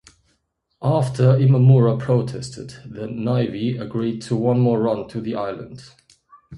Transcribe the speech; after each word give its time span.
After 0.81 1.33
Imamura 1.37 1.99
protested, 1.99 2.73
the 2.89 3.05
navy 3.05 3.77
agreed 3.77 4.23
to 4.23 4.35
one 4.35 4.59
more 4.59 4.81
run 4.81 5.07
to 5.09 5.21
the 5.21 5.35
island. 5.35 5.91